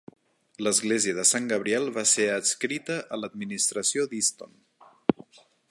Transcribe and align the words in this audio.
L'església 0.67 1.13
de 1.17 1.25
Sant 1.31 1.49
Gabriel 1.51 1.85
va 1.97 2.05
ser 2.13 2.25
adscrita 2.39 2.99
a 3.17 3.21
l'administració 3.21 4.11
d'Easton. 4.15 4.59